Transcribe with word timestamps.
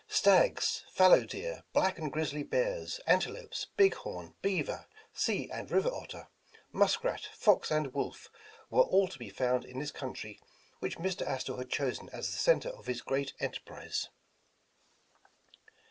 Stags, 0.07 0.83
fallow 0.91 1.25
deer, 1.25 1.63
black 1.73 1.99
and 1.99 2.11
grizzly 2.11 2.41
bears, 2.41 2.99
antelopes, 3.05 3.67
big 3.77 3.93
horn, 3.93 4.33
beaver, 4.41 4.87
sea 5.13 5.47
and 5.51 5.69
river 5.69 5.93
otter, 5.93 6.27
muskrat, 6.71 7.29
fox 7.35 7.69
and 7.69 7.93
wolf 7.93 8.31
were 8.71 8.81
all 8.81 9.07
to 9.07 9.19
be 9.19 9.29
found 9.29 9.63
in 9.63 9.77
this 9.77 9.91
country 9.91 10.39
which 10.79 10.97
Mr. 10.97 11.21
Astor 11.27 11.55
had 11.57 11.69
chosen 11.69 12.09
as 12.11 12.31
the 12.31 12.39
center 12.39 12.69
of 12.69 12.87
his 12.87 13.03
great 13.03 13.33
enterprise. 13.39 14.09